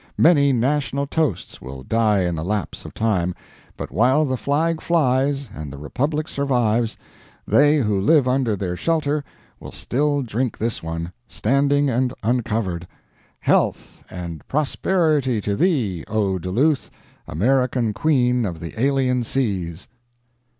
Many 0.17 0.51
national 0.51 1.05
toasts 1.05 1.61
will 1.61 1.83
die 1.83 2.21
in 2.21 2.33
the 2.33 2.43
lapse 2.43 2.85
of 2.85 2.93
time, 2.95 3.35
but 3.77 3.91
while 3.91 4.25
the 4.25 4.35
flag 4.35 4.81
flies 4.81 5.47
and 5.53 5.71
the 5.71 5.77
Republic 5.77 6.27
survives, 6.27 6.97
they 7.47 7.77
who 7.77 8.01
live 8.01 8.27
under 8.27 8.55
their 8.55 8.75
shelter 8.75 9.23
will 9.59 9.71
still 9.71 10.23
drink 10.23 10.57
this 10.57 10.81
one, 10.81 11.11
standing 11.27 11.87
and 11.87 12.15
uncovered: 12.23 12.87
Health 13.41 14.03
and 14.09 14.43
prosperity 14.47 15.39
to 15.41 15.55
Thee, 15.55 16.03
O 16.07 16.39
Duluth, 16.39 16.89
American 17.27 17.93
Queen 17.93 18.43
of 18.43 18.59
the 18.59 18.73
Alien 18.81 19.23
Seas! 19.23 19.87